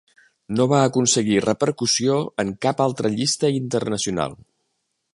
No 0.59 0.65
va 0.71 0.79
aconseguir 0.85 1.37
repercussió 1.45 2.17
en 2.45 2.57
cap 2.67 2.83
altra 2.89 3.15
llista 3.19 3.53
internacional. 3.61 4.39